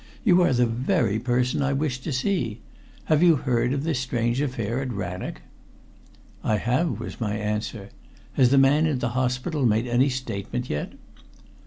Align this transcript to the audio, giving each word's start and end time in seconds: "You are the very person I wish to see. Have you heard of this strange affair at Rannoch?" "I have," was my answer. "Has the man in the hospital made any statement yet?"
"You 0.23 0.41
are 0.41 0.51
the 0.51 0.65
very 0.65 1.19
person 1.19 1.61
I 1.61 1.73
wish 1.73 1.99
to 1.99 2.11
see. 2.11 2.59
Have 3.03 3.21
you 3.21 3.35
heard 3.35 3.71
of 3.71 3.83
this 3.83 3.99
strange 3.99 4.41
affair 4.41 4.81
at 4.81 4.91
Rannoch?" 4.91 5.43
"I 6.43 6.57
have," 6.57 6.99
was 6.99 7.21
my 7.21 7.35
answer. 7.35 7.89
"Has 8.33 8.49
the 8.49 8.57
man 8.57 8.87
in 8.87 8.97
the 8.97 9.09
hospital 9.09 9.63
made 9.63 9.85
any 9.85 10.09
statement 10.09 10.71
yet?" 10.71 10.93